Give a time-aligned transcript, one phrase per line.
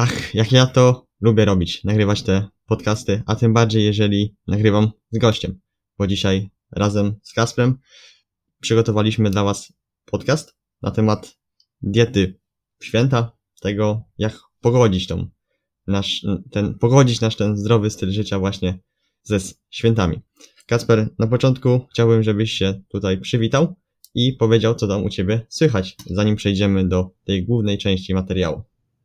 [0.00, 5.18] Ach, jak ja to lubię robić, nagrywać te podcasty, a tym bardziej jeżeli nagrywam z
[5.18, 5.60] gościem,
[5.98, 7.78] bo dzisiaj razem z Kasprem
[8.60, 9.72] przygotowaliśmy dla Was
[10.04, 11.38] podcast na temat
[11.82, 12.40] diety
[12.82, 15.28] święta, tego jak pogodzić tą
[15.86, 18.78] nasz, ten, pogodzić nasz ten zdrowy styl życia właśnie
[19.22, 19.38] ze
[19.70, 20.20] świętami.
[20.66, 23.74] Kasper, na początku chciałbym, żebyś się tutaj przywitał
[24.14, 28.62] i powiedział, co tam u Ciebie słychać, zanim przejdziemy do tej głównej części materiału.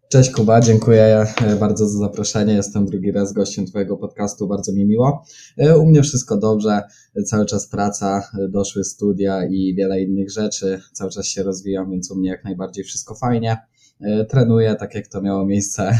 [0.09, 2.53] Cześć Kuba, dziękuję e, bardzo za zaproszenie.
[2.53, 5.25] Jestem drugi raz gościem Twojego podcastu, bardzo mi miło.
[5.57, 6.81] E, u mnie wszystko dobrze,
[7.25, 10.81] cały czas praca, e, doszły studia i wiele innych rzeczy.
[10.91, 13.57] Cały czas się rozwijam, więc u mnie jak najbardziej wszystko fajnie.
[14.29, 15.91] Trenuję, tak jak to miało miejsce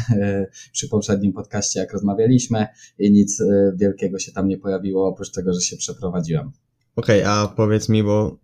[0.73, 2.67] przy poprzednim podcaście, jak rozmawialiśmy,
[2.99, 3.43] i nic
[3.75, 6.51] wielkiego się tam nie pojawiło, oprócz tego, że się przeprowadziłem.
[6.95, 8.39] Okej, okay, a powiedz mi, bo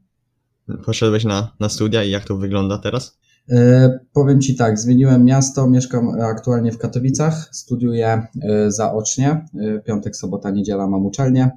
[0.86, 3.20] poszedłeś na, na studia i jak to wygląda teraz?
[3.52, 10.16] E, powiem Ci tak, zmieniłem miasto, mieszkam aktualnie w Katowicach, studiuję e, zaocznie, e, piątek,
[10.16, 11.52] sobota, niedziela mam uczelnię,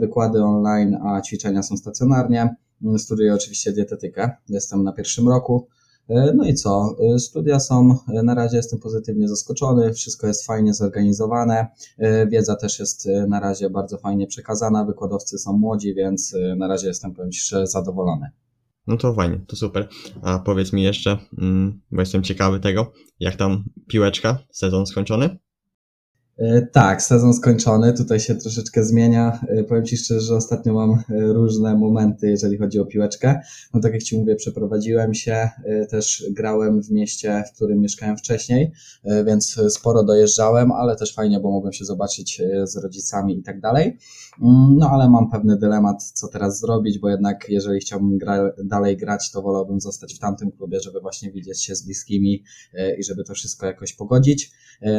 [0.00, 2.56] wykłady online, a ćwiczenia są stacjonarnie.
[2.98, 5.66] Studiuję oczywiście dietetykę, jestem na pierwszym roku.
[6.34, 6.96] No i co?
[7.18, 11.66] Studia są, na razie jestem pozytywnie zaskoczony, wszystko jest fajnie zorganizowane,
[12.28, 17.14] wiedza też jest na razie bardzo fajnie przekazana, wykładowcy są młodzi, więc na razie jestem
[17.14, 18.30] powiem szczerze zadowolony.
[18.86, 19.88] No to fajnie, to super.
[20.22, 25.38] A powiedz mi jeszcze, mm, bo jestem ciekawy tego, jak tam piłeczka, sezon skończony?
[26.42, 29.40] E, tak, sezon skończony, tutaj się troszeczkę zmienia.
[29.48, 33.40] E, powiem Ci szczerze, że ostatnio mam e, różne momenty, jeżeli chodzi o piłeczkę.
[33.74, 35.50] No tak jak Ci mówię, przeprowadziłem się,
[35.90, 38.72] też grałem w mieście, w którym mieszkałem wcześniej,
[39.26, 43.98] więc sporo dojeżdżałem, ale też fajnie, bo mogłem się zobaczyć z rodzicami i tak dalej.
[44.42, 48.96] Mm, no ale mam pewny dylemat, co teraz zrobić, bo jednak jeżeli chciałbym gra dalej
[48.96, 52.44] grać, to wolałbym zostać w tamtym klubie, żeby właśnie widzieć się z bliskimi
[52.98, 54.52] i żeby to wszystko jakoś pogodzić.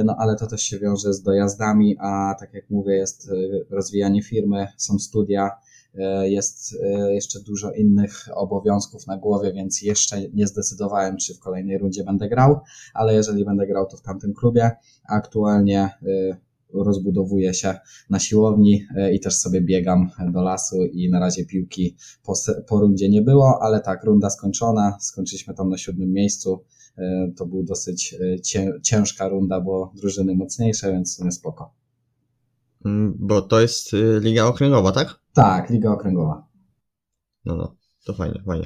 [0.05, 4.23] No ale to też się wiąże z dojazdami, a tak jak mówię, jest e, rozwijanie
[4.23, 5.51] firmy, są studia,
[5.95, 11.39] e, jest e, jeszcze dużo innych obowiązków na głowie, więc jeszcze nie zdecydowałem, czy w
[11.39, 12.59] kolejnej rundzie będę grał,
[12.93, 14.72] ale jeżeli będę grał, to w tamtym klubie.
[15.09, 15.89] Aktualnie
[16.73, 17.75] rozbudowuję się
[18.09, 22.33] na siłowni i też sobie biegam do lasu i na razie piłki po,
[22.67, 26.63] po rundzie nie było, ale tak, runda skończona, skończyliśmy tam na siódmym miejscu,
[27.37, 28.41] to był dosyć e,
[28.81, 31.73] ciężka runda, bo drużyny mocniejsze, więc w sumie spoko.
[32.85, 35.19] Mm, bo to jest y, liga okręgowa, tak?
[35.33, 36.47] Tak, liga okręgowa.
[37.45, 38.65] No, no, to fajnie, fajnie.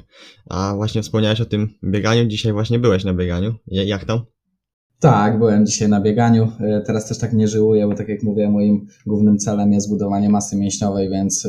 [0.50, 3.56] A właśnie wspomniałeś o tym bieganiu, dzisiaj właśnie byłeś na bieganiu.
[3.68, 4.22] Jak tam?
[5.00, 6.52] Tak, byłem dzisiaj na bieganiu.
[6.60, 10.30] E, teraz też tak nie żyłuję, bo tak jak mówię, moim głównym celem jest budowanie
[10.30, 11.48] masy mięśniowej, więc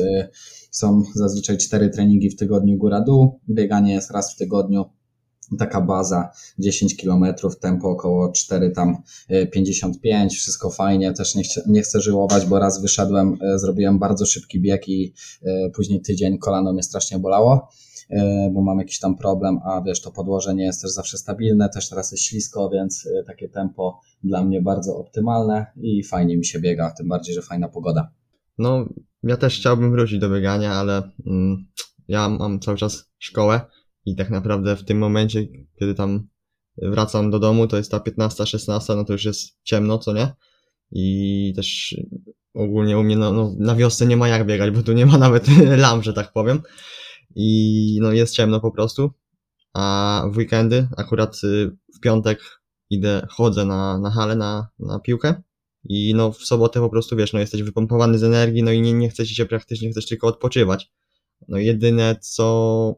[0.71, 3.39] są zazwyczaj cztery treningi w tygodniu góra-dół.
[3.49, 4.85] Bieganie jest raz w tygodniu
[5.57, 6.29] taka baza
[6.59, 7.25] 10 km,
[7.61, 8.97] tempo około 4 tam
[9.51, 13.99] 55, e, wszystko fajnie, też nie, chcę, nie chcę żyłować, bo raz wyszedłem, e, zrobiłem
[13.99, 17.67] bardzo szybki bieg i e, później tydzień kolano mnie strasznie bolało
[18.51, 21.89] bo mam jakiś tam problem, a wiesz, to podłoże nie jest też zawsze stabilne, też
[21.89, 26.91] teraz jest ślisko, więc takie tempo dla mnie bardzo optymalne i fajnie mi się biega,
[26.91, 28.11] tym bardziej, że fajna pogoda.
[28.57, 28.85] No,
[29.23, 31.65] ja też chciałbym wrócić do biegania, ale mm,
[32.07, 33.61] ja mam cały czas szkołę,
[34.09, 35.47] i tak naprawdę w tym momencie,
[35.79, 36.27] kiedy tam
[36.81, 40.33] wracam do domu, to jest ta 15, 16, no to już jest ciemno, co nie?
[40.91, 41.95] I też
[42.53, 45.17] ogólnie u mnie no, no, na wiosce nie ma jak biegać, bo tu nie ma
[45.27, 45.47] nawet
[45.77, 46.61] lamp, że tak powiem.
[47.35, 49.11] I no jest ciemno po prostu.
[49.73, 55.41] A w weekendy, akurat y, w piątek idę, chodzę na, na halę, na, na piłkę.
[55.83, 58.93] I no w sobotę po prostu wiesz, no jesteś wypompowany z energii, no i nie,
[58.93, 60.91] nie chcesz się praktycznie, chcesz tylko odpoczywać.
[61.47, 62.95] No jedyne co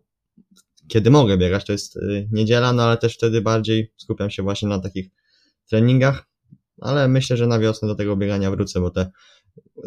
[0.91, 4.69] kiedy mogę biegać, to jest y, niedziela, no ale też wtedy bardziej skupiam się właśnie
[4.69, 5.09] na takich
[5.69, 6.27] treningach,
[6.81, 9.11] ale myślę, że na wiosnę do tego biegania wrócę, bo te,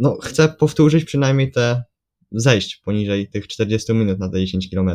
[0.01, 1.83] no chcę powtórzyć przynajmniej te
[2.33, 4.91] zejść poniżej tych 40 minut na te 10 km.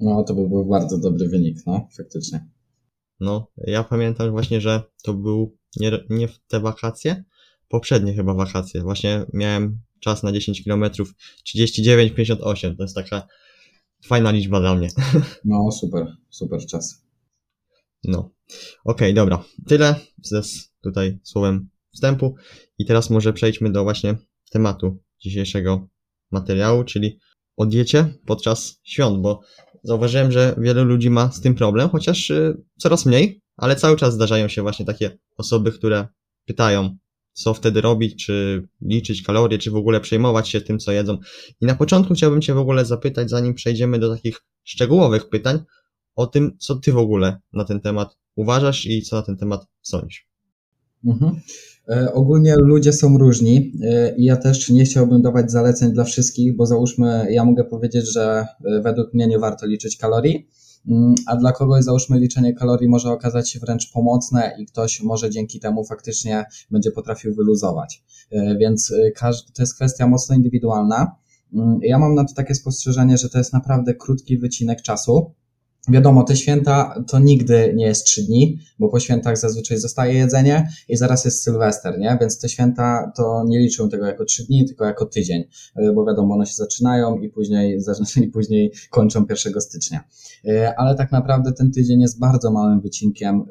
[0.00, 2.48] No, to by był bardzo dobry wynik, no, faktycznie.
[3.20, 7.24] No, ja pamiętam właśnie, że to był nie, nie w te wakacje,
[7.68, 8.82] poprzednie chyba wakacje.
[8.82, 12.76] Właśnie miałem czas na 10 km 39,58.
[12.76, 13.26] To jest taka
[14.04, 14.88] fajna liczba dla mnie.
[15.44, 17.04] No, super, super czas.
[18.04, 18.18] No.
[18.18, 18.32] Okej,
[18.84, 19.44] okay, dobra.
[19.66, 20.42] Tyle ze
[20.82, 22.34] tutaj słowem wstępu.
[22.78, 24.16] I teraz może przejdźmy do właśnie
[24.50, 25.88] tematu dzisiejszego
[26.30, 27.18] materiału, czyli
[27.56, 29.40] o diecie podczas świąt, bo
[29.82, 34.14] zauważyłem, że wielu ludzi ma z tym problem, chociaż y, coraz mniej, ale cały czas
[34.14, 36.08] zdarzają się właśnie takie osoby, które
[36.46, 36.96] pytają,
[37.42, 41.18] co wtedy robić, czy liczyć kalorie, czy w ogóle przejmować się tym, co jedzą.
[41.60, 45.58] I na początku chciałbym Cię w ogóle zapytać, zanim przejdziemy do takich szczegółowych pytań,
[46.16, 49.66] o tym, co Ty w ogóle na ten temat uważasz i co na ten temat
[49.82, 50.28] sądzisz.
[51.04, 51.40] Mhm.
[51.88, 56.56] E, ogólnie ludzie są różni e, i ja też nie chciałbym dawać zaleceń dla wszystkich,
[56.56, 60.48] bo załóżmy, ja mogę powiedzieć, że e, według mnie nie warto liczyć kalorii,
[61.26, 65.60] a dla kogoś załóżmy liczenie kalorii może okazać się wręcz pomocne i ktoś może dzięki
[65.60, 68.04] temu faktycznie będzie potrafił wyluzować.
[68.60, 68.92] Więc
[69.54, 71.16] to jest kwestia mocno indywidualna.
[71.54, 75.34] Mm, ja mam na to takie spostrzeżenie, że to jest naprawdę krótki wycinek czasu
[75.88, 80.68] Wiadomo, te święta to nigdy nie jest trzy dni, bo po świętach zazwyczaj zostaje jedzenie
[80.88, 82.18] i zaraz jest Sylwester, nie?
[82.20, 85.44] Więc te święta to nie liczą tego jako trzy dni, tylko jako tydzień,
[85.76, 87.78] e, bo wiadomo, one się zaczynają i później,
[88.24, 90.04] i później kończą 1 stycznia.
[90.48, 93.44] E, ale tak naprawdę ten tydzień jest bardzo małym wycinkiem e,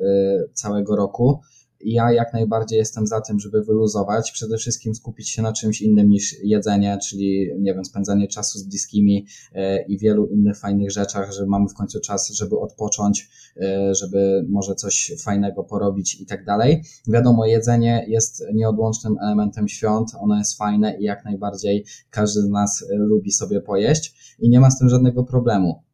[0.53, 1.39] całego roku
[1.81, 6.09] ja jak najbardziej jestem za tym, żeby wyluzować, przede wszystkim skupić się na czymś innym
[6.09, 11.31] niż jedzenie, czyli nie wiem, spędzanie czasu z bliskimi e, i wielu innych fajnych rzeczach,
[11.33, 16.45] że mamy w końcu czas, żeby odpocząć, e, żeby może coś fajnego porobić i tak
[16.45, 16.83] dalej.
[17.07, 22.85] Wiadomo, jedzenie jest nieodłącznym elementem świąt, ono jest fajne i jak najbardziej każdy z nas
[22.91, 25.88] lubi sobie pojeść i nie ma z tym żadnego problemu.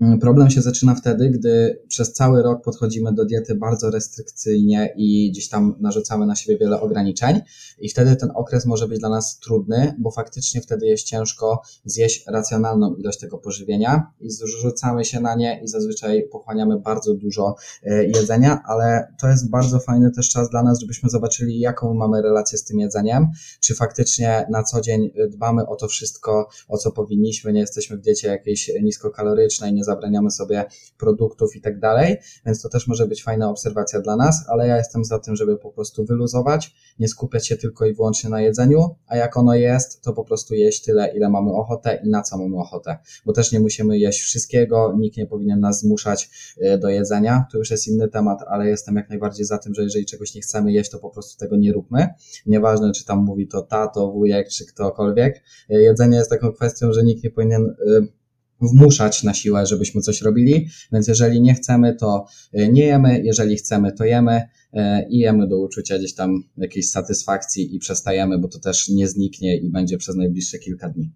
[0.00, 5.30] Mm, problem się zaczyna wtedy, gdy przez cały rok podchodzimy do diety bardzo restrykcyjnie i
[5.30, 7.40] gdzieś tam narzucamy na siebie wiele ograniczeń,
[7.78, 12.24] i wtedy ten okres może być dla nas trudny, bo faktycznie wtedy jest ciężko zjeść
[12.26, 18.04] racjonalną ilość tego pożywienia i zrzucamy się na nie i zazwyczaj pochłaniamy bardzo dużo e,
[18.04, 22.58] jedzenia, ale to jest bardzo fajny też czas dla nas, żebyśmy zobaczyli, jaką mamy relację
[22.58, 23.26] z tym jedzeniem,
[23.60, 28.00] czy faktycznie na co dzień dbamy o to wszystko, o co powinniśmy, nie jesteśmy w
[28.00, 30.64] diecie jakiejś niskokalorycznej, nie zabraniamy sobie
[30.98, 32.16] produktów i tak dalej,
[32.46, 35.56] więc to też może być fajna obserwacja dla nas, ale ja jestem za tym, żeby
[35.56, 40.02] po prostu wyluzować, nie skupiać się tylko i wyłącznie na jedzeniu, a jak ono jest,
[40.02, 43.52] to po prostu jeść tyle, ile mamy ochotę i na co mamy ochotę, bo też
[43.52, 46.30] nie musimy jeść wszystkiego, nikt nie powinien nas zmuszać
[46.60, 49.82] e, do jedzenia, to już jest inny temat, ale jestem jak najbardziej za tym, że
[49.82, 52.08] jeżeli czegoś nie chcemy jeść, to po prostu tego nie róbmy,
[52.46, 57.02] nieważne czy tam mówi to tato, wujek, czy ktokolwiek, e, jedzenie jest taką kwestią, że
[57.02, 58.23] nikt nie powinien e,
[58.60, 63.56] wmuszać na siłę, żebyśmy coś robili, więc jeżeli nie chcemy, to e, nie jemy, jeżeli
[63.56, 64.42] chcemy, to jemy
[64.72, 69.08] e, i jemy do uczucia gdzieś tam jakiejś satysfakcji i przestajemy, bo to też nie
[69.08, 71.12] zniknie i będzie przez najbliższe kilka dni.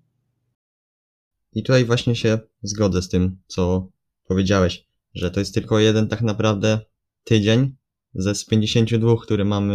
[1.52, 3.92] I tutaj właśnie się zgodzę z tym, co
[4.24, 6.80] powiedziałeś, że to jest tylko jeden tak naprawdę
[7.24, 7.76] tydzień
[8.14, 9.74] ze z 52, które mamy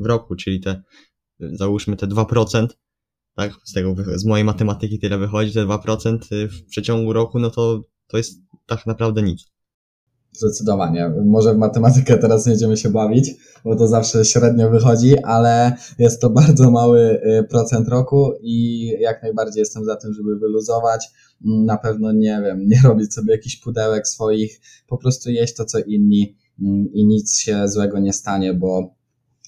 [0.00, 0.82] w roku, czyli te,
[1.40, 2.66] załóżmy te 2%,
[3.36, 7.50] tak, z tego, z mojej matematyki tyle wychodzi, te 2% y, w przeciągu roku, no
[7.50, 9.54] to, to jest tak naprawdę nic.
[10.32, 11.12] Zdecydowanie.
[11.26, 13.30] Może w matematykę teraz nie będziemy się bawić,
[13.64, 19.22] bo to zawsze średnio wychodzi, ale jest to bardzo mały y, procent roku i jak
[19.22, 21.06] najbardziej jestem za tym, żeby wyluzować.
[21.46, 25.64] Mm, na pewno nie wiem, nie robić sobie jakichś pudełek swoich, po prostu jeść to
[25.64, 28.94] co inni mm, i nic się złego nie stanie, bo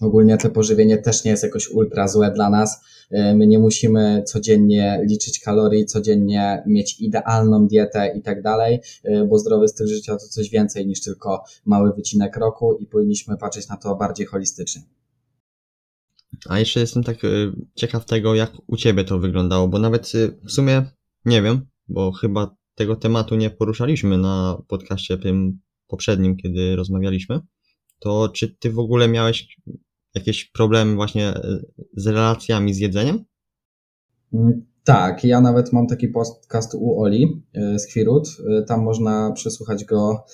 [0.01, 4.23] ogólnie to pożywienie też nie jest jakoś ultra złe dla nas E, my nie musimy
[4.27, 10.17] codziennie liczyć kalorii, codziennie mieć idealną dietę i tak dalej, e, bo zdrowy styl życia
[10.17, 14.83] to coś więcej niż tylko mały wycinek roku i powinniśmy patrzeć na to bardziej holistycznie.
[16.49, 17.29] A jeszcze jestem tak e,
[17.75, 20.13] ciekaw tego, jak u Ciebie to wyglądało, bo nawet
[20.45, 20.85] w sumie
[21.25, 27.41] nie wiem, bo chyba tego tematu nie poruszaliśmy na podcaście tym poprzednim, kiedy rozmawialiśmy.
[27.99, 29.57] To czy Ty w ogóle miałeś
[30.17, 31.59] jakieś problemy właśnie e,
[31.97, 33.25] z relacjami z jedzeniem?
[34.35, 38.29] Mm, tak, ja nawet mam taki podcast u Oli e, z Kwirut.
[38.59, 40.25] E, tam można przesłuchać go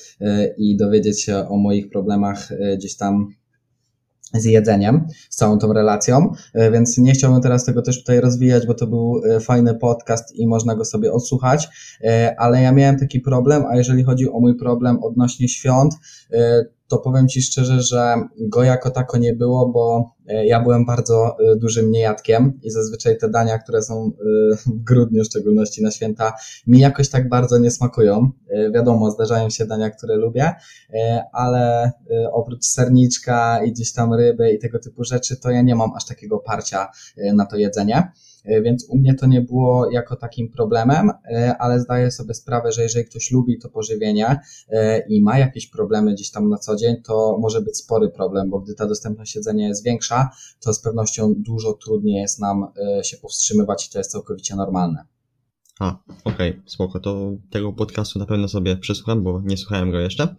[0.58, 3.28] i dowiedzieć się o moich problemach gdzieś tam
[4.34, 6.32] z jedzeniem, z całą tą relacją,
[6.72, 10.74] więc nie chciałbym teraz tego też tutaj rozwijać, bo to był fajny podcast i można
[10.74, 11.68] go sobie odsłuchać,
[12.36, 15.94] ale ja miałem taki problem, a jeżeli chodzi o mój problem odnośnie świąt,
[16.92, 21.36] to powiem Ci szczerze, że go jako tako nie było, bo e, ja byłem bardzo
[21.52, 25.90] e, dużym niejadkiem i zazwyczaj te dania, które są e, w grudniu, w szczególności na
[25.90, 26.32] święta,
[26.66, 28.30] mi jakoś tak bardzo nie smakują.
[28.74, 30.52] Wiadomo, zdarzają się dania, które lubię,
[31.32, 31.92] ale
[32.32, 36.04] oprócz serniczka i gdzieś tam ryby i tego typu rzeczy, to ja nie mam aż
[36.04, 36.88] takiego parcia
[37.34, 38.12] na to jedzenie.
[38.44, 42.72] E, więc u mnie to nie było jako takim problemem, e, ale zdaję sobie sprawę,
[42.72, 46.76] że jeżeli ktoś lubi to pożywienie e, i ma jakieś problemy gdzieś tam na co
[46.76, 50.30] dzień, to może być spory problem, bo gdy ta dostępność jedzenia jest większa,
[50.60, 52.66] to z pewnością dużo trudniej jest nam
[53.02, 55.04] się powstrzymywać i to jest całkowicie normalne.
[55.80, 57.00] A, okej, okay, spoko.
[57.00, 60.36] To tego podcastu na pewno sobie przesłucham, bo nie słuchałem go jeszcze.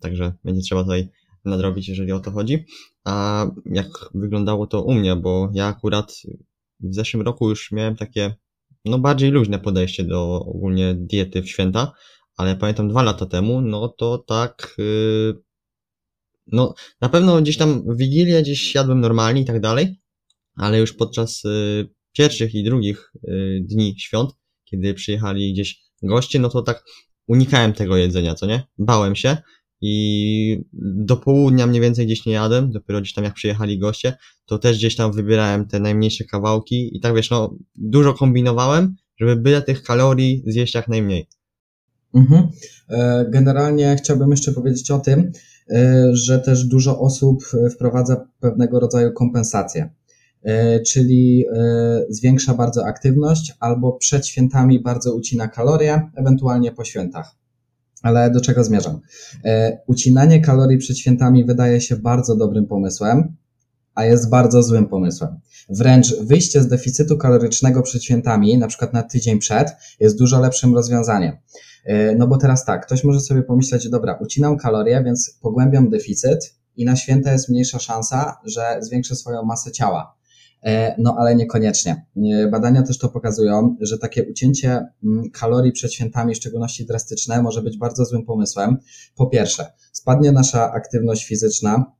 [0.00, 1.08] Także będzie trzeba tutaj
[1.44, 2.64] nadrobić, jeżeli o to chodzi.
[3.04, 6.12] A jak wyglądało to u mnie, bo ja akurat
[6.80, 8.34] w zeszłym roku już miałem takie,
[8.84, 11.92] no bardziej luźne podejście do ogólnie diety w święta,
[12.36, 15.42] ale pamiętam dwa lata temu, no to tak, yy,
[16.46, 20.00] no na pewno gdzieś tam Wigilię gdzieś jadłem normalnie i tak dalej,
[20.56, 24.30] ale już podczas y, pierwszych i drugich y, dni świąt,
[24.64, 26.84] kiedy przyjechali gdzieś goście, no to tak
[27.26, 28.62] unikałem tego jedzenia, co nie?
[28.78, 29.36] Bałem się
[29.80, 34.16] i do południa mniej więcej gdzieś nie jadłem, dopiero gdzieś tam jak przyjechali goście,
[34.46, 39.36] to też gdzieś tam wybierałem te najmniejsze kawałki i tak wiesz, no dużo kombinowałem, żeby
[39.36, 41.28] byle tych kalorii zjeść jak najmniej.
[42.14, 42.48] Mhm.
[42.88, 45.32] E, Generalnie chciałbym jeszcze powiedzieć o tym,
[45.70, 49.90] e, że też dużo osób e, wprowadza pewnego rodzaju kompensacje,
[50.42, 51.44] E, czyli
[52.08, 57.36] zwiększa bardzo aktywność albo przed świętami bardzo ucina kalorie, ewentualnie po świętach.
[58.02, 59.00] Ale do czego zmierzam?
[59.44, 63.36] E, Ucinanie kalorii przed świętami wydaje się bardzo dobrym pomysłem,
[63.94, 65.40] a jest bardzo złym pomysłem.
[65.68, 69.68] Wręcz wyjście z deficytu kalorycznego przed świętami, na przykład na tydzień przed,
[70.00, 71.36] jest dużo lepszym rozwiązaniem.
[71.84, 76.54] E, No bo teraz tak, ktoś może sobie pomyśleć, dobra, ucinam kalorie, więc pogłębiam deficyt
[76.76, 80.17] i na święta jest mniejsza szansa, że zwiększę swoją masę ciała.
[80.62, 82.06] E, No ale niekoniecznie.
[82.16, 87.42] E, Badania też to pokazują, że takie ucięcie mm, kalorii przed świętami, w szczególności drastyczne,
[87.42, 88.76] może być bardzo złym pomysłem.
[89.16, 91.92] Po pierwsze, spadnie nasza aktywność fizyczna,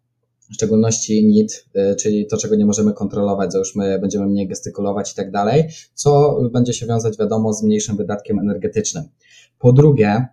[0.51, 5.15] w szczególności NIT, y, czyli to, czego nie możemy kontrolować, załóżmy, będziemy mniej gestykulować i
[5.15, 9.05] tak dalej, co będzie się wiązać, wiadomo, z mniejszym wydatkiem energetycznym.
[9.59, 10.27] Po drugie,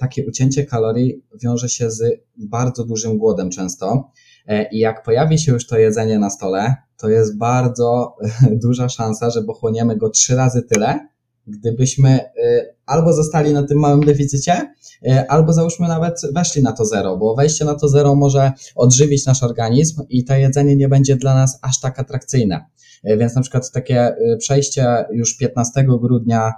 [0.00, 4.10] takie ucięcie kalorii wiąże się z bardzo dużym głodem często.
[4.46, 8.16] E, I jak pojawi się już to jedzenie na stole, to jest bardzo
[8.64, 11.08] duża szansa, że pochłoniemy go trzy razy tyle,
[11.46, 14.74] gdybyśmy y, albo zostali na tym małym deficycie,
[15.06, 19.26] y, albo załóżmy nawet weszli na to zero, bo wejście na to zero może odżywić
[19.26, 22.66] nasz organizm i to jedzenie nie będzie dla nas aż tak atrakcyjne.
[23.04, 26.52] Y, Więc na przykład takie y, przejście już 15 grudnia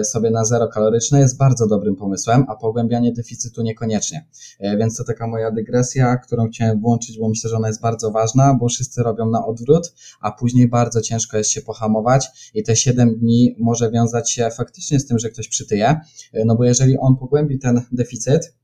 [0.00, 4.26] y, sobie na zero kaloryczne jest bardzo dobrym pomysłem, a pogłębianie deficytu niekoniecznie.
[4.60, 8.54] Więc to taka moja dygresja, którą chciałem włączyć, bo myślę, że ona jest bardzo ważna,
[8.54, 13.18] bo wszyscy robią na odwrót, a później bardzo ciężko jest się pohamować i te 7
[13.18, 16.00] dni może wiązać się faktycznie z tym, że ktoś przytyje,
[16.44, 18.54] no bo jeżeli on pogłębi ten deficyt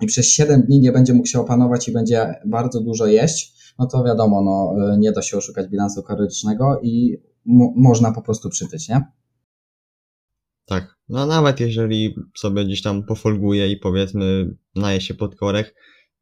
[0.00, 3.86] i przez 7 dni nie będzie mógł się opanować i będzie bardzo dużo jeść, no
[3.86, 8.48] to wiadomo, no, y, nie da się oszukać bilansu kalorycznego i mo- można po prostu
[8.50, 9.04] przytyć, nie?
[10.64, 10.96] Tak.
[11.08, 15.74] No nawet jeżeli sobie gdzieś tam pofolguje i powiedzmy naje się pod korek,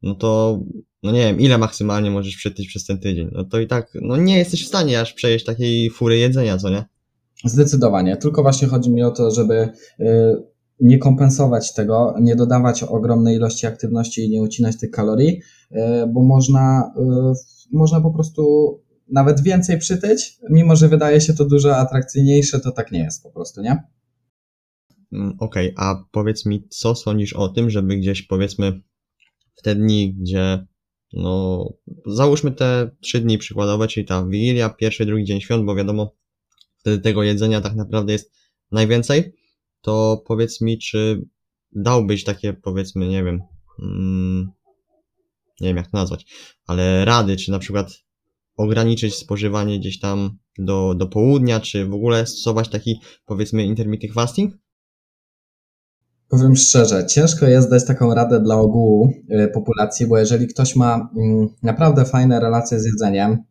[0.02, 0.60] no to
[1.02, 3.30] no nie wiem, ile maksymalnie możesz przytyć przez ten tydzień.
[3.32, 6.70] No to i tak, no nie jesteś w stanie aż przejeść takiej fury jedzenia, co
[6.70, 6.84] nie?
[7.44, 8.16] Zdecydowanie.
[8.16, 9.68] Tylko właśnie chodzi mi o to, żeby
[10.00, 10.04] y,
[10.80, 15.40] nie kompensować tego, nie dodawać ogromnej ilości aktywności i nie ucinać tych kalorii,
[15.72, 15.76] y,
[16.12, 18.44] bo można, y, można po prostu
[19.08, 23.30] nawet więcej przytyć, mimo że wydaje się to dużo atrakcyjniejsze, to tak nie jest po
[23.30, 23.82] prostu, nie?
[25.12, 28.80] Mm, Okej, a powiedz mi, co sądzisz o tym, żeby gdzieś powiedzmy
[29.54, 30.66] w te dni, gdzie
[31.12, 31.64] no
[32.06, 36.14] załóżmy te trzy dni przykładowe, czyli ta Wigilia, pierwszy, drugi dzień świąt, bo wiadomo,
[36.76, 38.32] wtedy tego jedzenia tak naprawdę jest
[38.72, 39.34] najwięcej,
[39.84, 41.28] to powiedz mi, czy
[41.72, 43.42] dałbyś takie powiedzmy, nie wiem,
[43.82, 44.50] mm,
[45.60, 46.26] nie wiem jak to nazwać,
[46.66, 47.92] ale rady, czy na przykład
[48.56, 54.54] ograniczyć spożywanie gdzieś tam do, do południa, czy w ogóle stosować taki powiedzmy intermittent fasting?
[56.28, 61.10] Powiem szczerze, ciężko jest dać taką radę dla ogółu y, populacji, bo jeżeli ktoś ma
[61.16, 63.44] mm, naprawdę fajne relacje z jedzeniem,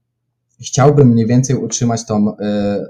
[0.67, 2.33] chciałby mniej więcej utrzymać tą y,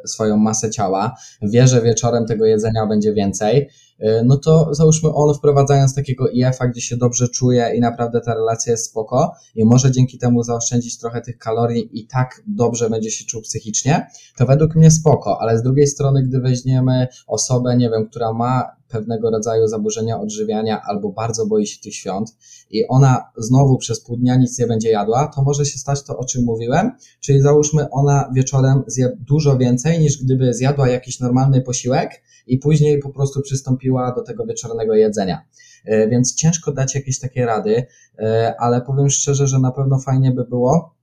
[0.08, 5.36] swoją masę ciała, wie, że wieczorem tego jedzenia będzie więcej, y, no to załóżmy on
[5.36, 9.92] wprowadzając takiego IF-a, gdzie się dobrze czuje i naprawdę ta relacja jest spoko i może
[9.92, 14.76] dzięki temu zaoszczędzić trochę tych kalorii i tak dobrze będzie się czuł psychicznie, to według
[14.76, 19.68] mnie spoko, ale z drugiej strony, gdy weźmiemy osobę, nie wiem, która ma pewnego rodzaju
[19.68, 22.36] zaburzenia odżywiania albo bardzo boi się tych świąt
[22.70, 26.18] i ona znowu przez pół dnia nic nie będzie jadła, to może się stać to,
[26.18, 31.62] o czym mówiłem, czyli załóżmy ona wieczorem zje dużo więcej niż gdyby zjadła jakiś normalny
[31.62, 35.46] posiłek i później po prostu przystąpiła do tego wieczornego jedzenia.
[35.86, 37.86] E, Więc ciężko dać jakieś takie rady,
[38.20, 40.96] e, ale powiem szczerze, że na pewno fajnie by było,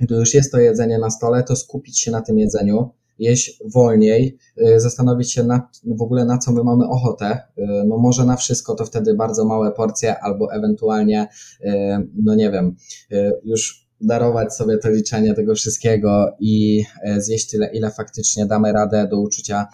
[0.00, 4.38] gdy już jest to jedzenie na stole, to skupić się na tym jedzeniu, jeść wolniej,
[4.58, 7.38] y, zastanowić się na, w ogóle na co my mamy ochotę.
[7.58, 11.28] Y, No może na wszystko to wtedy bardzo małe porcje, albo ewentualnie,
[11.60, 11.68] y,
[12.22, 12.76] no nie wiem,
[13.44, 16.84] już darować sobie to liczenie tego wszystkiego i
[17.18, 19.66] zjeść tyle, ile faktycznie damy radę do uczucia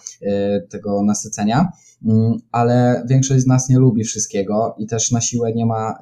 [0.69, 1.71] tego nasycenia.
[2.05, 5.97] Mm, Ale większość z nas nie lubi wszystkiego i też na siłę nie ma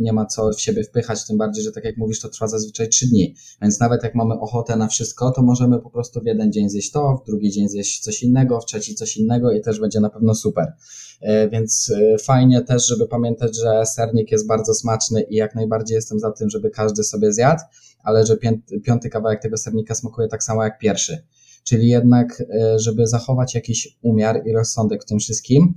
[0.00, 2.88] nie ma co w siebie wpychać, tym bardziej, że tak jak mówisz, to trwa zazwyczaj
[2.88, 3.34] trzy dni.
[3.62, 6.90] Więc nawet jak mamy ochotę na wszystko, to możemy po prostu w jeden dzień zjeść
[6.90, 10.10] to, w drugi dzień zjeść coś innego, w trzeci coś innego i też będzie na
[10.10, 10.72] pewno super.
[11.20, 15.94] E, więc e, fajnie też, żeby pamiętać, że sernik jest bardzo smaczny i jak najbardziej
[15.94, 17.62] jestem za tym, żeby każdy sobie zjadł,
[18.02, 18.36] ale że
[18.84, 21.26] piąty kawałek tego sernika smakuje tak samo jak pierwszy.
[21.64, 25.74] Czyli jednak, e, żeby zachować jakiś umiar i rozsądek w tym wszystkim,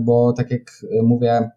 [0.00, 1.50] bo tak jak mówię,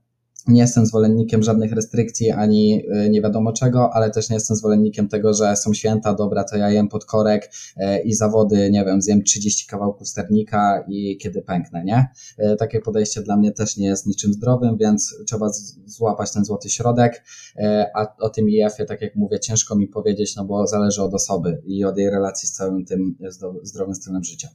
[0.47, 5.07] nie jestem zwolennikiem żadnych restrykcji ani e, nie wiadomo czego, ale też nie jestem zwolennikiem
[5.07, 9.23] tego, że są święta, dobra, to ja jem podkorek e, i zawody, nie wiem, zjem
[9.23, 12.07] 30 kawałków sternika i kiedy pęknę, nie?
[12.37, 15.49] E, takie podejście dla mnie też nie jest niczym zdrowym, więc trzeba
[15.85, 17.23] złapać ten złoty środek,
[17.95, 21.61] a o tym IF-ie, tak jak mówię, ciężko mi powiedzieć, no bo zależy od osoby
[21.65, 23.17] i od jej relacji z całym tym
[23.63, 24.49] zdrowym stylem życia.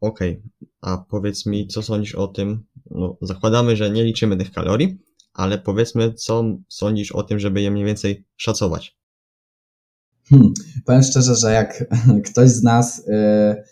[0.00, 0.68] Okej, okay.
[0.80, 2.64] a powiedz mi, co sądzisz o tym?
[2.90, 4.98] No, zakładamy, że nie liczymy tych kalorii,
[5.34, 8.96] ale powiedzmy, co sądzisz o tym, żeby je mniej więcej szacować?
[10.28, 10.52] Hmm,
[10.84, 11.84] powiem szczerze, że jak
[12.30, 13.62] ktoś z nas, y,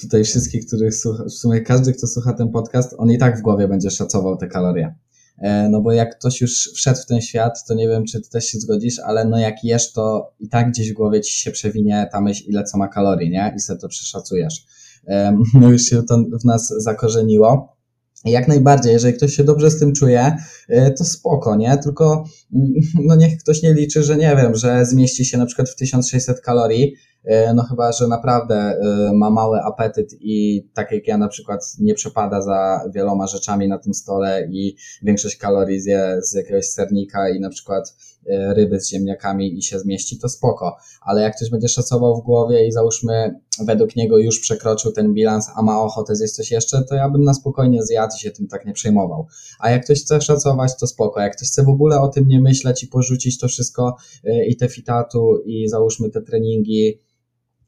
[0.00, 3.42] tutaj wszystkich, których słucha, w sumie każdy, kto słucha ten podcast, on i tak w
[3.42, 4.94] głowie będzie szacował te kalorie.
[5.38, 8.30] E, no bo jak ktoś już wszedł w ten świat, to nie wiem, czy ty
[8.30, 11.50] też się zgodzisz, ale no jak jesz, to i tak gdzieś w głowie ci się
[11.50, 13.52] przewinie ta myśl, ile co ma kalorii, nie?
[13.56, 14.66] I sobie to przeszacujesz.
[15.60, 17.76] No już się to w nas zakorzeniło.
[18.24, 20.36] Jak najbardziej, jeżeli ktoś się dobrze z tym czuje,
[20.68, 21.78] e, to spoko, nie?
[21.78, 22.24] Tylko
[22.54, 22.72] mm,
[23.06, 26.40] no niech ktoś nie liczy, że nie wiem, że zmieści się na przykład w 1600
[26.40, 31.28] kalorii, e, no chyba, że naprawdę e, ma mały apetyt i tak jak ja na
[31.28, 36.66] przykład nie przepada za wieloma rzeczami na tym stole i większość kalorii zje z jakiegoś
[36.66, 37.94] sernika i na przykład
[38.28, 40.76] ryby z ziemniakami i się zmieści, to spoko.
[41.00, 45.46] Ale jak ktoś będzie szacował w głowie i załóżmy według niego już przekroczył ten bilans,
[45.56, 48.48] a ma ochotę zjeść coś jeszcze, to ja bym na spokojnie zjadł i się tym
[48.48, 49.26] tak nie przejmował.
[49.58, 51.20] A jak ktoś chce szacować, to spoko.
[51.20, 54.56] Jak ktoś chce w ogóle o tym nie myśleć i porzucić to wszystko e, i
[54.56, 57.00] te fitatu i załóżmy te treningi,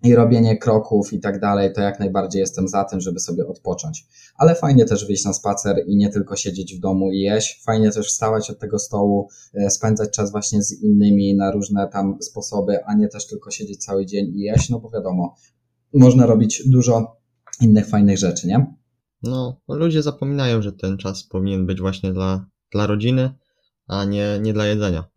[0.05, 4.07] i robienie kroków i tak dalej, to jak najbardziej jestem za tym, żeby sobie odpocząć.
[4.37, 7.63] Ale fajnie też wyjść na spacer i nie tylko siedzieć w domu i jeść.
[7.67, 12.17] Fajnie też wstawać od tego stołu, e, spędzać czas właśnie z innymi na różne tam
[12.21, 15.35] sposoby, a nie też tylko siedzieć cały dzień i jeść, no bo wiadomo,
[15.95, 17.17] można robić dużo
[17.61, 18.75] innych fajnych rzeczy, nie?
[19.23, 23.31] No, ludzie zapominają, że ten czas powinien być właśnie dla, dla rodziny,
[23.87, 25.14] a nie, nie dla jedzenia.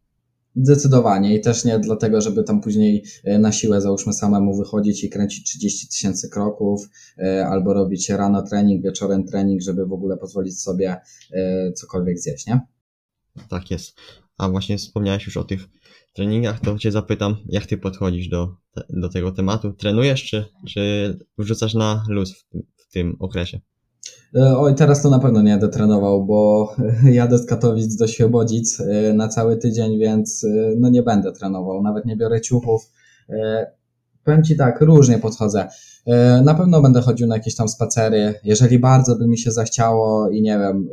[0.61, 5.09] Zdecydowanie i też nie dlatego, żeby tam później e, na siłę załóżmy samemu wychodzić i
[5.09, 10.61] kręcić 30 tysięcy kroków, e, albo robić rano trening, wieczorem trening, żeby w ogóle pozwolić
[10.61, 10.95] sobie
[11.33, 12.61] e, cokolwiek zjeść, nie?
[13.49, 13.97] Tak jest.
[14.37, 15.67] A właśnie wspomniałeś już o tych
[16.13, 18.55] treningach, to cię zapytam, jak ty podchodzisz do,
[18.89, 19.73] do tego tematu?
[19.73, 22.45] Trenujesz, czy, czy wrzucasz na luz w,
[22.77, 23.59] w tym okresie?
[24.35, 26.69] E, oj, teraz to na pewno nie będę trenował, bo
[27.11, 31.81] jadę z Katowic do Świebodzic e, na cały tydzień, więc e, no nie będę trenował.
[31.81, 32.91] Nawet nie biorę ciuchów.
[34.23, 35.67] Powiem Ci tak, różnie podchodzę.
[36.43, 38.33] Na pewno będę chodził na jakieś tam spacery.
[38.43, 40.89] Jeżeli bardzo by mi się zachciało i nie wiem,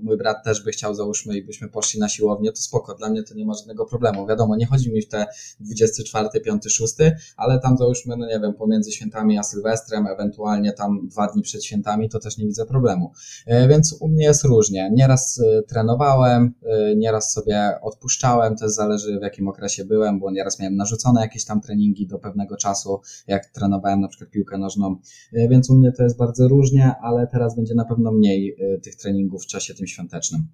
[0.00, 3.22] mój brat też by chciał, załóżmy, i byśmy poszli na siłownię, to spoko, dla mnie
[3.22, 4.26] to nie ma żadnego problemu.
[4.26, 5.26] Wiadomo, nie chodzi mi w te
[5.60, 6.94] 24, 5, 6,
[7.36, 11.64] ale tam załóżmy, no nie wiem, pomiędzy świętami a Sylwestrem, ewentualnie tam dwa dni przed
[11.64, 13.12] świętami, to też nie widzę problemu.
[13.46, 14.90] E, więc u mnie jest różnie.
[14.92, 16.54] Nieraz trenowałem,
[16.96, 21.60] nieraz sobie odpuszczałem, też zależy w jakim okresie byłem, bo nieraz miałem narzucone jakieś tam
[21.60, 24.96] treningi do pewnego czasu, jak trenowałem na przykład piłkę nożną,
[25.32, 28.78] e, więc u mnie to jest bardzo różnie, ale teraz będzie na pewno mniej e,
[28.78, 30.48] tych treningów w czasie tym świątecznym.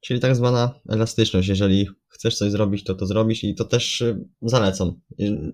[0.00, 4.18] Czyli tak zwana elastyczność, jeżeli chcesz coś zrobić, to to zrobisz i to też e,
[4.42, 5.00] zalecam.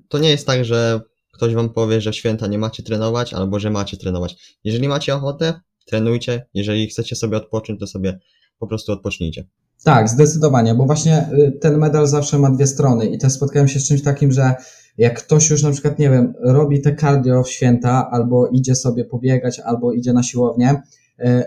[0.09, 1.01] To nie jest tak, że
[1.33, 4.59] ktoś wam powie, że święta nie macie trenować, albo że macie trenować.
[4.65, 6.47] Jeżeli macie ochotę, trenujcie.
[6.55, 8.19] Jeżeli chcecie sobie odpocząć, to sobie
[8.59, 9.45] po prostu odpocznijcie.
[9.85, 11.29] Tak, zdecydowanie, bo właśnie
[11.61, 14.55] ten medal zawsze ma dwie strony i też spotkałem się z czymś takim, że
[14.99, 19.05] jak ktoś już na przykład, nie wiem, robi te cardio w święta, albo idzie sobie
[19.05, 20.83] pobiegać, albo idzie na siłownię,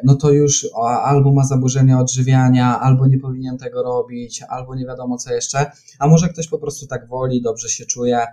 [0.03, 0.67] no to już
[1.03, 6.07] albo ma zaburzenia odżywiania, albo nie powinien tego robić, albo nie wiadomo co jeszcze, a
[6.07, 8.25] może ktoś po prostu tak woli, dobrze się czuje,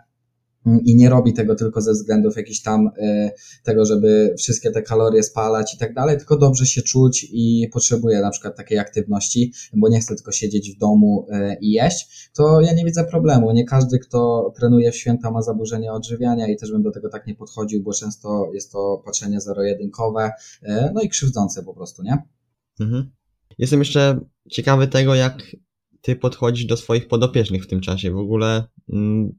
[0.66, 3.30] i nie robi tego tylko ze względów jakichś tam y,
[3.62, 8.20] tego, żeby wszystkie te kalorie spalać i tak dalej, tylko dobrze się czuć i potrzebuje
[8.20, 12.60] na przykład takiej aktywności, bo nie chce tylko siedzieć w domu y, i jeść, to
[12.60, 13.52] ja nie widzę problemu.
[13.52, 17.26] Nie każdy, kto trenuje w święta ma zaburzenia odżywiania i też bym do tego tak
[17.26, 22.18] nie podchodził, bo często jest to patrzenie zero-jedynkowe, y, no i krzywdzące po prostu, nie?
[22.80, 23.10] Mhm.
[23.58, 24.20] Jestem jeszcze
[24.50, 25.56] ciekawy tego, jak
[26.00, 28.10] ty podchodzisz do swoich podopiecznych w tym czasie.
[28.10, 29.32] W ogóle mm,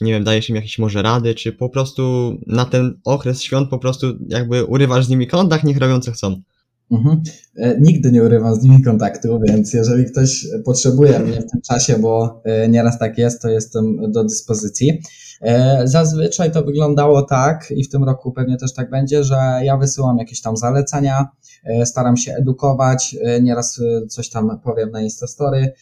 [0.00, 3.78] nie wiem, dajesz im jakieś może rady, czy po prostu na ten okres świąt po
[3.78, 6.42] prostu jakby urywasz z nimi kontakt, niech robią co chcą.
[6.90, 7.22] Mhm.
[7.56, 11.98] E, Nigdy nie urywam z nimi kontaktu, więc jeżeli ktoś potrzebuje mnie w tym czasie,
[11.98, 15.00] bo e, nieraz tak jest, to jestem do dyspozycji.
[15.40, 19.76] E, Zazwyczaj to wyglądało tak i w tym roku pewnie też tak będzie, że ja
[19.76, 21.28] wysyłam jakieś tam zalecenia,
[21.64, 25.72] e, staram się edukować, e, nieraz coś tam powiem na Instastory,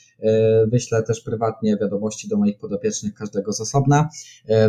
[0.67, 4.09] wyślę też prywatnie wiadomości do moich podopiecznych, każdego z osobna.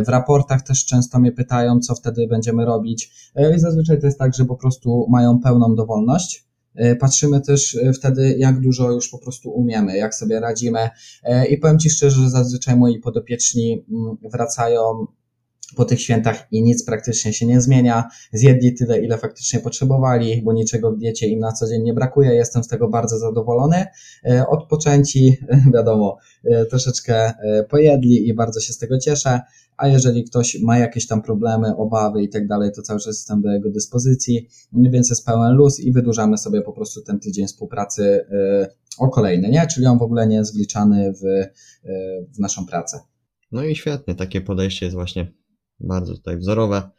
[0.06, 4.34] W raportach też często mnie pytają, co wtedy będziemy robić i zazwyczaj to jest tak,
[4.34, 6.47] że po prostu mają pełną dowolność.
[6.74, 10.90] E, Patrzymy też e, wtedy, jak dużo już po prostu umiemy, jak sobie radzimy.
[11.24, 15.06] E, I powiem Ci szczerze, że zazwyczaj moi podopieczni mm, wracają
[15.76, 18.08] po tych świętach i nic praktycznie się nie zmienia.
[18.32, 22.34] Zjedli tyle, ile faktycznie potrzebowali, bo niczego w diecie im na co dzień nie brakuje.
[22.34, 23.84] Jestem z tego bardzo zadowolony.
[24.24, 25.36] E, Odpoczęci,
[25.74, 29.40] wiadomo, e, troszeczkę e, pojedli i bardzo się z tego cieszę.
[29.76, 33.42] A jeżeli ktoś ma jakieś tam problemy, obawy i tak dalej, to cały czas jestem
[33.42, 38.26] do jego dyspozycji, więc jest pełen luz i wydłużamy sobie po prostu ten tydzień współpracy
[38.98, 39.66] o kolejny, nie?
[39.66, 41.22] Czyli on w ogóle nie jest wliczany w,
[42.36, 43.00] w naszą pracę.
[43.52, 45.32] No i świetnie, takie podejście jest właśnie
[45.80, 46.90] bardzo tutaj wzorowe.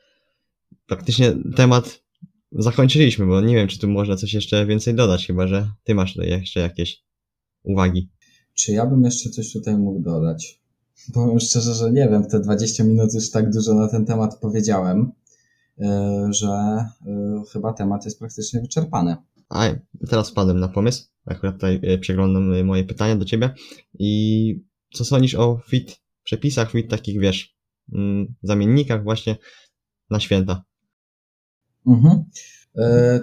[0.88, 2.04] Praktycznie temat
[2.52, 6.14] zakończyliśmy, bo nie wiem, czy tu można coś jeszcze więcej dodać, chyba że ty masz
[6.14, 7.04] tutaj jeszcze jakieś
[7.64, 8.10] uwagi.
[8.54, 10.60] Czy ja bym jeszcze coś tutaj mógł dodać?
[11.14, 15.12] Powiem szczerze, że nie wiem, te 20 minut już tak dużo na ten temat powiedziałem,
[15.80, 16.88] e, że e,
[17.54, 19.16] chyba temat jest praktycznie wyczerpany.
[19.50, 19.70] A
[20.10, 23.54] teraz wpadłem na pomysł, akurat tutaj e, przeglądam moje pytania do ciebie
[24.00, 24.64] i
[24.94, 27.59] co sądzisz o fit przepisach, fit takich, wiesz,
[28.44, 29.36] zamiennikach właśnie
[30.10, 30.64] na święta?
[31.88, 32.24] Mhm.
[32.78, 33.20] E,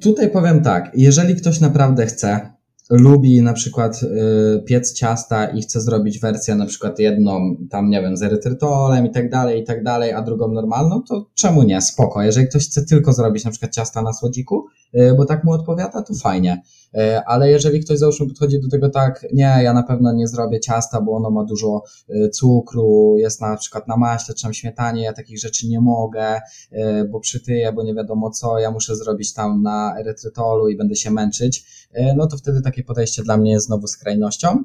[0.00, 2.56] Tutaj powiem tak, jeżeli ktoś naprawdę chce,
[2.90, 8.02] lubi na przykład e, piec ciasta i chce zrobić wersję na przykład jedną tam, nie
[8.02, 11.80] wiem, z erytrytolem i tak dalej, i tak dalej, a drugą normalną, to czemu nie?
[11.80, 12.22] Spoko.
[12.22, 16.02] Jeżeli ktoś chce tylko zrobić na przykład ciasta na słodziku, e, bo tak mu odpowiada,
[16.02, 16.62] to fajnie.
[16.94, 20.60] E, Ale jeżeli ktoś załóżmy podchodzi do tego tak, nie, ja na pewno nie zrobię
[20.60, 25.02] ciasta, bo ono ma dużo e, cukru, jest na przykład na maśle czy na śmietanie,
[25.02, 29.34] ja takich rzeczy nie mogę, e, bo przytyję, bo nie wiadomo co, ja muszę zrobić
[29.34, 33.66] tam na erytrytolu i będę się męczyć, no to wtedy takie podejście dla mnie jest
[33.66, 34.64] znowu skrajnością,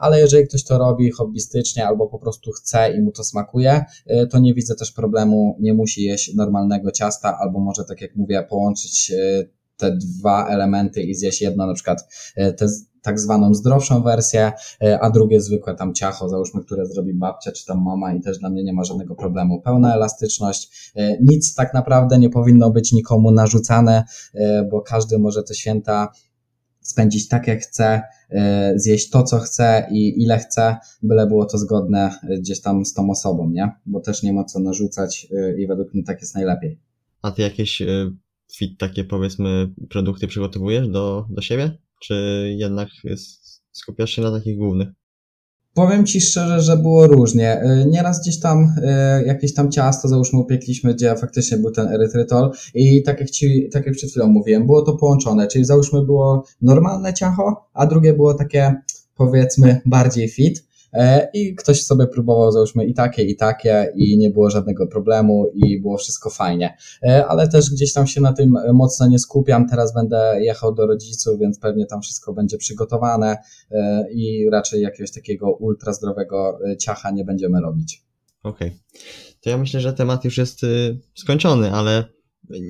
[0.00, 3.84] ale jeżeli ktoś to robi hobbystycznie albo po prostu chce i mu to smakuje,
[4.30, 8.46] to nie widzę też problemu, nie musi jeść normalnego ciasta, albo może tak jak mówię,
[8.50, 9.12] połączyć
[9.76, 15.00] te dwa elementy i zjeść jedno na przykład e, z- tak zwaną zdrowszą wersję, e,
[15.00, 18.50] a drugie zwykłe tam ciacho, załóżmy, które zrobi babcia czy tam mama i też dla
[18.50, 19.60] mnie nie ma żadnego problemu.
[19.60, 25.42] Pełna elastyczność, e, nic tak naprawdę nie powinno być nikomu narzucane, e, bo każdy może
[25.42, 26.08] te święta
[26.80, 28.02] spędzić tak jak chce,
[28.76, 32.10] zjeść to co chce i ile chce, byle było to zgodne
[32.40, 33.70] gdzieś tam z tą osobą, nie?
[33.86, 36.78] Bo też nie ma co narzucać i według mnie tak jest najlepiej.
[37.22, 37.82] A ty jakieś
[38.52, 41.78] fit takie powiedzmy produkty przygotowujesz do, do siebie?
[42.02, 42.14] Czy
[42.58, 42.88] jednak
[43.72, 44.88] skupiasz się na takich głównych?
[45.76, 47.62] Powiem Ci szczerze, że było różnie.
[47.62, 52.50] Y, Nieraz gdzieś tam y, jakieś tam ciasto, załóżmy, upiekliśmy, gdzie faktycznie był ten erytrytol
[52.74, 56.44] i tak jak Ci, tak jak przed chwilą mówiłem, było to połączone, czyli załóżmy było
[56.62, 58.74] normalne ciacho, a drugie było takie,
[59.16, 60.65] powiedzmy, bardziej fit
[61.34, 65.80] i ktoś sobie próbował, załóżmy, i takie, i takie i nie było żadnego problemu i
[65.80, 66.76] było wszystko fajnie.
[67.02, 70.74] E, Ale też gdzieś tam się na tym e, mocno nie skupiam, teraz będę jechał
[70.74, 73.36] do rodziców, więc pewnie tam wszystko będzie przygotowane,
[73.70, 78.02] e, i raczej jakiegoś takiego ultra zdrowego e, ciacha nie będziemy robić.
[78.42, 78.72] Okej.
[79.40, 82.04] To ja myślę, że temat już jest y, skończony, ale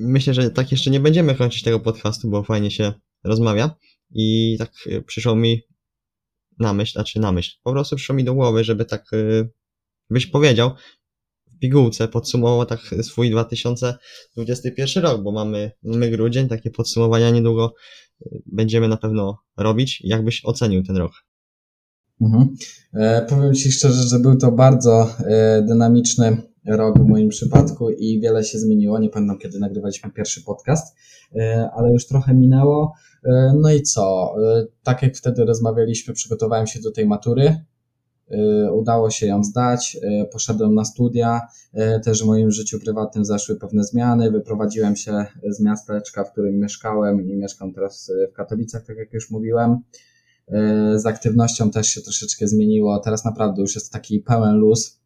[0.01, 3.75] myślę, że tak jeszcze nie będziemy kończyć tego podcastu, bo fajnie się rozmawia.
[4.11, 5.61] I tak y, przyszło mi
[6.59, 9.49] na myśl, znaczy na myśl, po prostu przyszło mi do głowy, żeby tak y,
[10.09, 10.71] byś powiedział
[11.47, 17.73] w pigułce, podsumował tak swój 2021 rok, bo mamy, mamy grudzień, takie podsumowania niedługo
[18.21, 20.01] y, będziemy na pewno robić.
[20.03, 21.11] Jakbyś ocenił ten rok?
[22.21, 22.55] Mhm.
[22.93, 28.19] E, powiem Ci szczerze, że był to bardzo e, dynamiczny rok w moim przypadku i
[28.21, 28.99] wiele się zmieniło.
[28.99, 30.95] Nie pamiętam, kiedy nagrywaliśmy pierwszy podcast,
[31.35, 32.93] e, ale już trochę minęło.
[33.27, 34.35] E, no i co?
[34.43, 37.55] E, tak jak wtedy rozmawialiśmy, przygotowałem się do tej matury.
[38.31, 39.97] E, Udało się ją zdać,
[40.31, 41.41] poszedłem na studia,
[42.03, 47.21] też w moim życiu prywatnym zaszły pewne zmiany, wyprowadziłem się z miasteczka, w którym mieszkałem
[47.21, 49.77] i mieszkam teraz w Katowicach, tak jak już mówiłem.
[50.95, 52.99] Z aktywnością też się troszeczkę zmieniło.
[52.99, 54.99] Teraz naprawdę już jest taki pełen luz.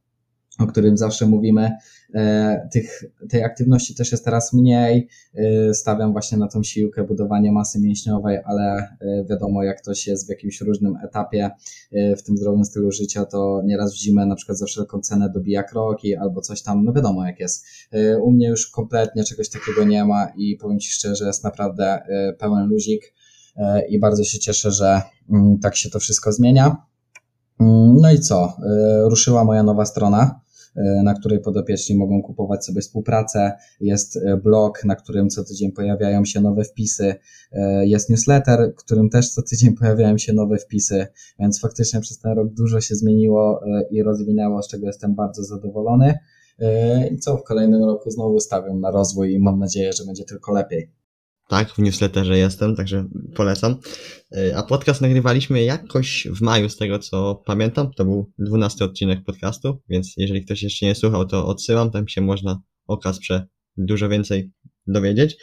[0.59, 1.71] O którym zawsze mówimy.
[2.15, 5.07] E, tych, tej aktywności też jest teraz mniej.
[5.35, 8.63] E, stawiam właśnie na tą siłkę, budowanie masy mięśniowej, ale
[9.01, 11.49] e, wiadomo, jak ktoś jest w jakimś różnym etapie
[12.17, 15.63] w tym zdrowym stylu życia, to nieraz w zimę na przykład za wszelką cenę dobija
[15.63, 17.65] kroki albo coś tam, no wiadomo jak jest.
[18.21, 21.99] U mnie już kompletnie czegoś takiego nie ma i powiem Ci szczerze, jest naprawdę
[22.39, 23.13] pełen luzik
[23.89, 26.77] i bardzo się cieszę, że mm, tak się to wszystko zmienia.
[27.59, 28.57] Mm, no i co?
[29.09, 30.40] Ruszyła moja nowa strona
[30.75, 33.51] na której podopieczni mogą kupować sobie współpracę.
[33.79, 37.15] Jest e, blog, na którym co tydzień pojawiają się nowe wpisy.
[37.51, 41.07] E, jest newsletter, którym też co tydzień pojawiają się nowe wpisy,
[41.39, 46.17] więc faktycznie przez ten rok dużo się zmieniło i rozwinęło, z czego jestem bardzo zadowolony.
[47.11, 50.53] I co w kolejnym roku znowu stawiam na rozwój i mam nadzieję, że będzie tylko
[50.53, 51.00] lepiej
[51.51, 53.75] tak, w newsletterze jestem, także polecam.
[54.35, 57.93] E, a podcast nagrywaliśmy jakoś w maju, z tego co pamiętam.
[57.93, 62.21] To był 12 odcinek podcastu, więc jeżeli ktoś jeszcze nie słuchał, to odsyłam, tam się
[62.21, 64.51] można o Kasprze dużo więcej
[64.87, 65.37] dowiedzieć.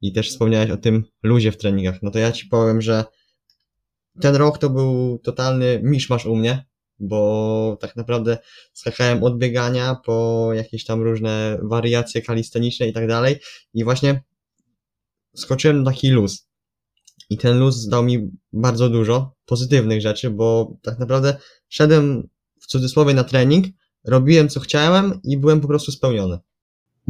[0.00, 2.02] I też wspomniałeś o tym luzie w treningach.
[2.02, 3.04] No to ja ci powiem, że
[4.20, 6.64] ten rok to był totalny miszmasz u mnie,
[6.98, 8.38] bo tak naprawdę
[8.72, 13.36] skakałem od biegania po jakieś tam różne wariacje kalisteniczne i tak dalej.
[13.74, 14.22] I właśnie
[15.36, 16.48] skoczyłem na taki luz.
[17.30, 21.36] I ten luz dał mi bardzo dużo pozytywnych rzeczy, bo tak naprawdę
[21.68, 22.28] szedłem
[22.60, 23.66] w cudzysłowie na trening,
[24.04, 26.38] robiłem co chciałem i byłem po prostu spełniony.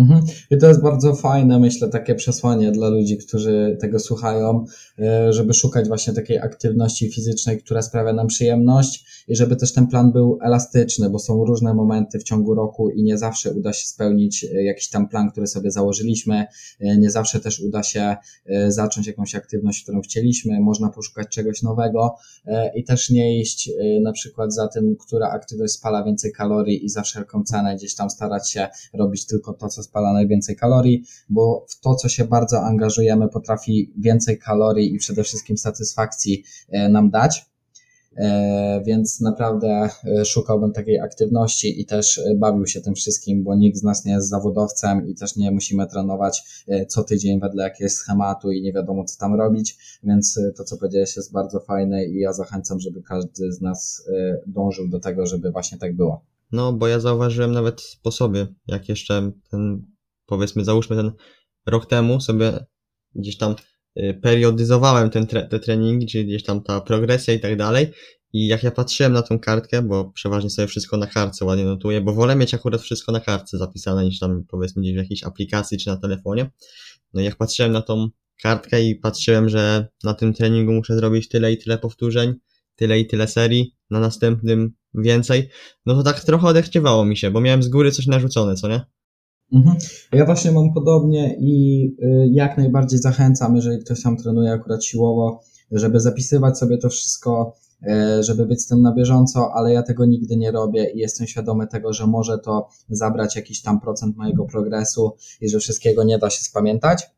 [0.00, 0.20] Mhm.
[0.50, 4.64] I to jest bardzo fajne, myślę, takie przesłanie dla ludzi, którzy tego słuchają,
[4.98, 9.86] e, żeby szukać właśnie takiej aktywności fizycznej, która sprawia nam przyjemność i żeby też ten
[9.86, 13.86] plan był elastyczny, bo są różne momenty w ciągu roku i nie zawsze uda się
[13.88, 16.46] spełnić e, jakiś tam plan, który sobie założyliśmy,
[16.80, 18.16] e, nie zawsze też uda się
[18.68, 22.14] zacząć jakąś aktywność, którą chcieliśmy, można poszukać czegoś nowego
[22.74, 23.70] i też nie iść
[24.02, 28.10] na przykład za tym, która aktywność spala więcej kalorii i za wszelką cenę gdzieś tam
[28.10, 32.62] starać się robić tylko to, co spala najwięcej kalorii, bo w to, co się bardzo
[32.62, 37.50] angażujemy, potrafi więcej kalorii i przede wszystkim satysfakcji e, nam dać.
[38.16, 43.78] E, więc naprawdę e, szukałbym takiej aktywności i też bawił się tym wszystkim, bo nikt
[43.78, 48.50] z nas nie jest zawodowcem i też nie musimy trenować co tydzień wedle jakiegoś schematu
[48.50, 52.32] i nie wiadomo co tam robić, więc to co powiedziałeś jest bardzo fajne i ja
[52.32, 54.04] zachęcam, żeby każdy z nas
[54.46, 56.29] dążył do tego, żeby właśnie tak było.
[56.52, 59.82] No, bo ja zauważyłem nawet po sobie, jak jeszcze ten,
[60.26, 61.12] powiedzmy, załóżmy ten
[61.66, 62.66] rok temu sobie
[63.14, 63.54] gdzieś tam
[63.98, 67.92] y, periodyzowałem ten tre te treningi, czyli gdzieś tam ta progresja i tak dalej.
[68.32, 72.00] I jak ja patrzyłem na tą kartkę, bo przeważnie sobie wszystko na kartce ładnie notuję,
[72.00, 75.78] bo wolę mieć akurat wszystko na kartce zapisane niż tam powiedzmy gdzieś w jakiejś aplikacji
[75.78, 76.50] czy na telefonie.
[77.14, 78.08] No i jak patrzyłem na tą
[78.42, 82.34] kartkę i patrzyłem, że na tym treningu muszę zrobić tyle i tyle powtórzeń,
[82.76, 85.48] tyle i tyle serii, na następnym więcej,
[85.86, 88.80] no to tak trochę odechciewało mi się, bo miałem z góry coś narzucone, co nie?
[89.52, 89.76] Mhm.
[90.12, 95.40] Ja właśnie mam podobnie i y, jak najbardziej zachęcam, jeżeli ktoś tam trenuje akurat siłowo,
[95.72, 100.04] żeby zapisywać sobie to wszystko, y, żeby być z tym na bieżąco, ale ja tego
[100.04, 104.44] nigdy nie robię i jestem świadomy tego, że może to zabrać jakiś tam procent mojego
[104.44, 107.10] progresu i że wszystkiego nie da się spamiętać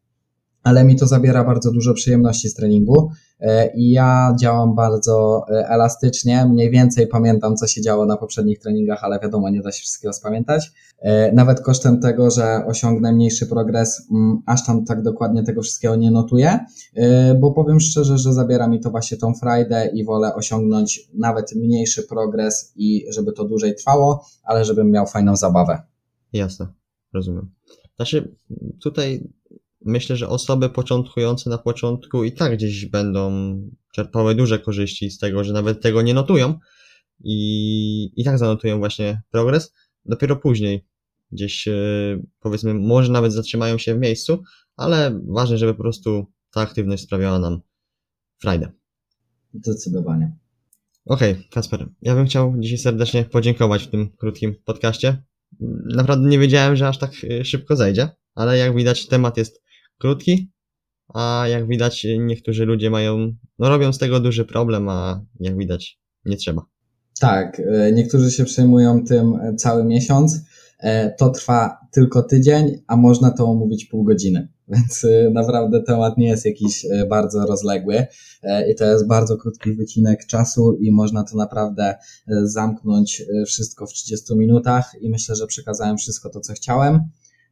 [0.63, 5.69] ale mi to zabiera bardzo dużo przyjemności z treningu e, i ja działam bardzo e,
[5.69, 9.81] elastycznie, mniej więcej pamiętam, co się działo na poprzednich treningach, ale wiadomo, nie da się
[9.81, 10.73] wszystkiego spamiętać.
[10.99, 15.97] E, nawet kosztem tego, że osiągnę mniejszy progres, mm, aż tam tak dokładnie tego wszystkiego
[15.97, 16.59] nie notuję,
[17.41, 22.03] bo powiem szczerze, że zabiera mi to właśnie tą frajdę i wolę osiągnąć nawet mniejszy
[22.03, 25.83] progres i żeby to dłużej trwało, ale żebym miał fajną zabawę.
[26.33, 26.67] Jasne,
[27.13, 27.51] rozumiem.
[27.97, 28.35] Znaczy,
[28.81, 29.29] tutaj
[29.85, 33.57] myślę, że osoby początkujące na początku i tak gdzieś będą
[33.93, 36.59] czerpały duże korzyści z tego, że nawet tego nie notują
[37.25, 39.75] i, i tak zanotują właśnie progres.
[40.05, 40.87] Dopiero później
[41.33, 41.73] gdzieś e,
[42.41, 44.43] powiedzmy, może nawet zatrzymają się w miejscu,
[44.77, 47.61] ale ważne, żeby po prostu ta aktywność sprawiała nam
[48.41, 48.73] frajdę.
[49.55, 50.37] Zdecydowanie.
[51.07, 55.23] Okej, okay, Kasper, ja bym chciał dzisiaj serdecznie podziękować w tym krótkim podcaście.
[55.97, 59.62] Naprawdę nie wiedziałem, że aż tak e, szybko zejdzie, ale jak widać temat jest
[60.03, 60.51] krótki,
[61.15, 65.99] a jak widać niektórzy ludzie mają, no robią z tego duży problem, a jak widać
[66.25, 66.63] nie trzeba.
[67.21, 70.41] Tak, e, niektórzy się przejmują tym e, cały miesiąc,
[70.79, 74.49] e, to trwa tylko tydzień, a można to omówić pół godziny.
[74.73, 78.07] Więc naprawdę temat nie jest jakiś bardzo rozległy
[78.71, 81.95] i to jest bardzo krótki wycinek czasu i można to naprawdę
[82.43, 87.01] zamknąć wszystko w 30 minutach i myślę, że przekazałem wszystko to, co chciałem.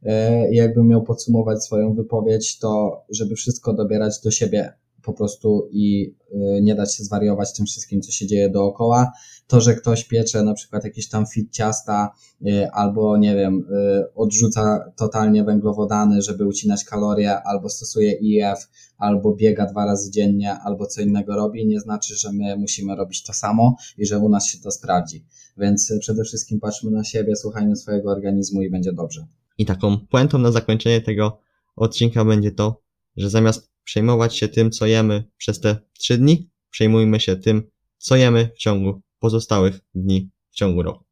[0.03, 5.67] E, I jakbym miał podsumować swoją wypowiedź, to żeby wszystko dobierać do siebie po prostu
[5.71, 9.11] i y, nie dać się zwariować tym wszystkim, co się dzieje dookoła.
[9.47, 12.11] To, że ktoś piecze na przykład jakieś tam fit ciasta
[12.47, 13.67] y, albo nie wiem,
[14.15, 20.85] odrzuca totalnie węglowodany, żeby ucinać kalorie, albo stosuje IF, albo biega dwa razy dziennie, albo
[20.85, 24.47] co innego robi, nie znaczy, że my musimy robić to samo i że u nas
[24.47, 25.25] się to sprawdzi.
[25.57, 29.25] Więc przede wszystkim patrzmy na siebie, słuchajmy swojego organizmu i będzie dobrze.
[29.61, 31.39] I taką puentą na zakończenie tego
[31.75, 32.81] odcinka będzie to,
[33.17, 38.15] że zamiast przejmować się tym, co jemy przez te trzy dni, przejmujmy się tym, co
[38.15, 41.03] jemy w ciągu pozostałych dni w ciągu roku.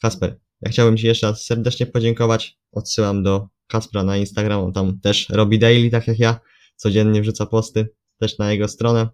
[0.00, 2.58] Kasper, ja chciałbym Ci jeszcze raz serdecznie podziękować.
[2.72, 6.40] Odsyłam do Kaspra na Instagram, on tam też robi daily, tak jak ja.
[6.76, 9.08] Codziennie wrzuca posty, też na jego stronę.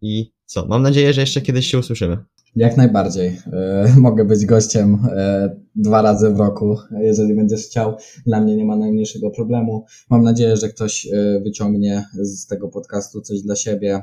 [0.00, 2.24] I co, mam nadzieję, że jeszcze kiedyś się usłyszymy.
[2.58, 3.38] Jak najbardziej.
[3.52, 7.96] E, Mogę być gościem e, dwa razy w roku, jeżeli będziesz chciał.
[8.26, 9.84] Dla mnie nie ma najmniejszego problemu.
[10.10, 14.02] Mam nadzieję, że ktoś e, wyciągnie z tego podcastu coś dla siebie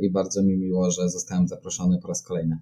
[0.00, 2.58] i bardzo mi miło, że zostałem zaproszony po raz kolejny.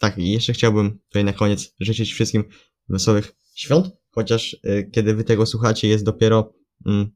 [0.00, 2.44] Tak, i jeszcze chciałbym tutaj na koniec życzyć wszystkim
[2.88, 4.56] wesołych świąt, chociaż
[4.92, 6.54] kiedy wy tego słuchacie jest dopiero
[6.86, 7.10] mm,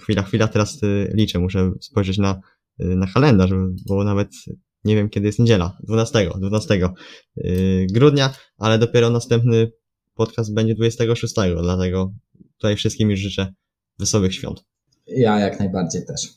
[0.00, 0.78] chwila, chwila, teraz
[1.14, 2.40] liczę, muszę spojrzeć na,
[2.78, 3.50] na kalendarz,
[3.88, 4.28] bo nawet
[4.88, 6.80] nie wiem kiedy jest niedziela, 12, 12
[7.38, 9.72] y, grudnia, ale dopiero następny
[10.14, 12.12] podcast będzie 26, dlatego
[12.56, 13.54] tutaj wszystkim już życzę
[13.98, 14.64] wesołych świąt.
[15.06, 16.28] Ja jak najbardziej też.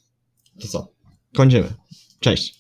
[0.62, 0.94] To co?
[1.36, 1.68] Kończymy.
[2.20, 2.60] Cześć.